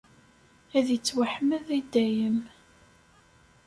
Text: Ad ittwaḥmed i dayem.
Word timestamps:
Ad 0.77 0.87
ittwaḥmed 0.95 1.67
i 1.79 1.81
dayem. 1.93 2.39